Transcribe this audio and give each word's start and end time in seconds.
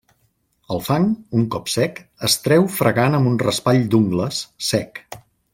El 0.75 0.79
fang, 0.85 1.05
un 1.41 1.45
cop 1.55 1.69
sec, 1.75 2.01
es 2.29 2.39
treu 2.47 2.67
fregant 2.79 3.19
amb 3.21 3.33
un 3.33 3.39
raspall 3.47 3.87
d'ungles, 3.93 4.45
sec. 4.73 5.07